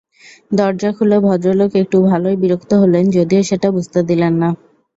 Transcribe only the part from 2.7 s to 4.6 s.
হলেন যদিও সেটা বুঝতে দিলেন না।